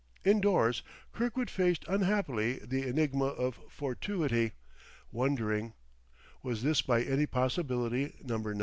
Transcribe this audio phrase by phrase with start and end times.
[0.25, 0.81] Indoors
[1.13, 4.53] Kirkwood faced unhappily the enigma of fortuity,
[5.11, 5.73] wondering:
[6.41, 8.59] Was this by any possibility Number 9?